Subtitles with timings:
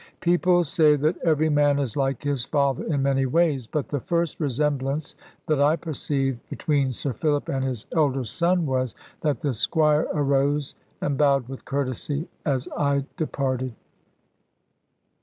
[0.19, 4.39] People say that every man is like his father in many ways; but the first
[4.39, 5.13] resemblance
[5.45, 10.73] that I perceived between Sir Philip and his elder son was, that the squire arose
[11.01, 13.75] and bowed with courtesy as I departed.